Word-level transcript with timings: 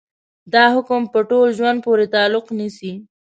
دا 0.53 0.63
حکم 0.75 1.01
په 1.13 1.19
ټول 1.29 1.47
ژوند 1.57 1.77
پورې 1.85 2.05
تعلق 2.15 2.45
نيسي. 2.57 2.93